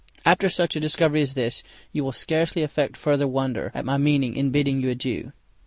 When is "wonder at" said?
3.27-3.85